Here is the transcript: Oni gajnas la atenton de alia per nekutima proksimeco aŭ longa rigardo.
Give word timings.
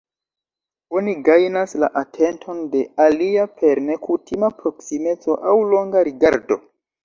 Oni 0.99 1.13
gajnas 1.27 1.75
la 1.83 1.89
atenton 2.01 2.65
de 2.77 2.83
alia 3.07 3.45
per 3.61 3.85
nekutima 3.93 4.53
proksimeco 4.65 5.41
aŭ 5.49 5.57
longa 5.77 6.07
rigardo. 6.13 6.63